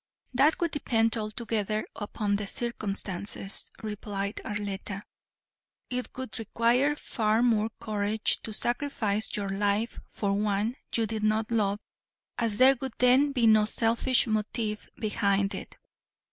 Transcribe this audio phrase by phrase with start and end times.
[0.33, 5.03] "That would depend altogether upon the circumstances," replied Arletta.
[5.91, 11.51] "It would require far more courage to sacrifice your life for one you did not
[11.51, 11.77] love
[12.39, 15.77] as there would then be no selfish motive behind it.